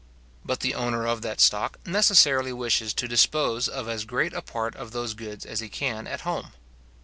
But 0.43 0.61
the 0.61 0.73
owner 0.73 1.05
of 1.05 1.21
that 1.21 1.39
stock 1.39 1.77
necessarily 1.85 2.51
wishes 2.51 2.91
to 2.95 3.07
dispose 3.07 3.67
of 3.67 3.87
as 3.87 4.03
great 4.03 4.33
a 4.33 4.41
part 4.41 4.75
of 4.75 4.93
those 4.93 5.13
goods 5.13 5.45
as 5.45 5.59
he 5.59 5.69
can 5.69 6.07
at 6.07 6.21
home. 6.21 6.53